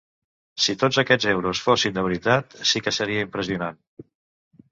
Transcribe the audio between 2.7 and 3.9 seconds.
sí que seria impressionant!